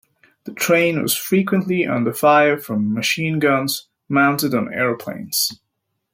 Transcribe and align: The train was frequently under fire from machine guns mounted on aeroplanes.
The 0.45 0.53
train 0.53 0.99
was 1.03 1.13
frequently 1.15 1.85
under 1.85 2.11
fire 2.11 2.57
from 2.57 2.91
machine 2.91 3.37
guns 3.37 3.87
mounted 4.09 4.51
on 4.55 4.73
aeroplanes. 4.73 5.61